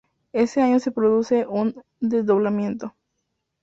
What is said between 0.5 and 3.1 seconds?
año se produce un desdoblamiento.